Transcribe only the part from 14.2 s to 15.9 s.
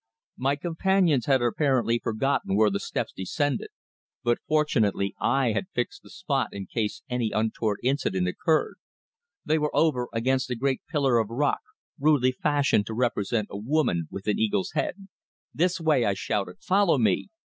an eagle's head. "This